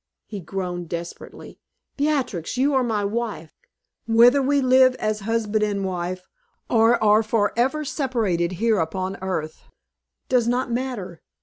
he 0.25 0.39
groaned, 0.39 0.89
desperately. 0.89 1.59
"Beatrix, 1.95 2.57
you 2.57 2.73
are 2.73 2.81
my 2.83 3.05
wife; 3.05 3.53
whether 4.07 4.41
we 4.41 4.59
live 4.59 4.95
as 4.95 5.19
husband 5.19 5.61
and 5.63 5.85
wife, 5.85 6.27
or 6.71 6.97
are 7.03 7.21
forever 7.21 7.85
separated 7.85 8.53
here 8.53 8.79
upon 8.79 9.15
earth, 9.21 9.65
does 10.27 10.47
not 10.47 10.71
matter. 10.71 11.21